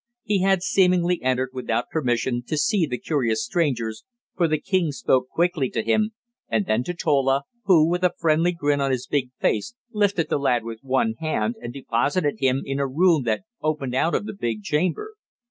He 0.23 0.41
had 0.41 0.63
seemingly 0.63 1.21
entered 1.21 1.51
without 1.53 1.91
permission, 1.91 2.41
to 2.47 2.57
see 2.57 2.87
the 2.87 2.97
curious 2.97 3.45
strangers, 3.45 4.03
for 4.35 4.47
the 4.47 4.57
king 4.59 4.91
spoke 4.91 5.29
quickly 5.29 5.69
to 5.69 5.83
him, 5.83 6.13
and 6.49 6.65
then 6.65 6.83
to 6.85 6.95
Tola, 6.95 7.43
who 7.65 7.87
with 7.87 8.03
a 8.03 8.15
friendly 8.17 8.51
grin 8.51 8.81
on 8.81 8.89
his 8.89 9.05
big 9.05 9.29
face 9.39 9.75
lifted 9.93 10.27
the 10.27 10.39
lad 10.39 10.63
with 10.63 10.79
one 10.81 11.13
hand 11.19 11.53
and 11.61 11.71
deposited 11.71 12.37
him 12.39 12.63
in 12.65 12.79
a 12.79 12.87
room 12.87 13.25
that 13.25 13.43
opened 13.61 13.93
out 13.93 14.15
of 14.15 14.25
the 14.25 14.33
big 14.33 14.63
chamber. 14.63 15.11